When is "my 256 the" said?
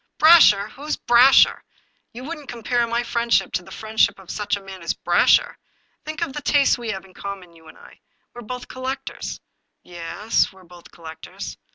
2.87-3.05